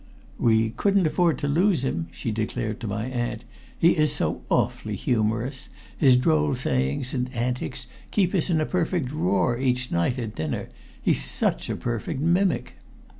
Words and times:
"We 0.39 0.71
couldn't 0.71 1.05
afford 1.05 1.37
to 1.37 1.47
lose 1.47 1.83
him," 1.83 2.07
she 2.09 2.31
declared 2.31 2.79
to 2.79 2.87
my 2.87 3.05
aunt. 3.05 3.43
"He 3.77 3.95
is 3.95 4.11
so 4.11 4.41
awfully 4.49 4.95
humorous 4.95 5.69
his 5.95 6.15
droll 6.17 6.55
sayings 6.55 7.13
and 7.13 7.31
antics 7.35 7.85
keep 8.09 8.33
us 8.33 8.49
in 8.49 8.59
a 8.59 8.65
perfect 8.65 9.11
roar 9.11 9.59
each 9.59 9.91
night 9.91 10.17
at 10.17 10.33
dinner. 10.33 10.69
He's 10.99 11.21
such 11.23 11.69
a 11.69 11.75
perfect 11.75 12.19
mimic." 12.19 12.77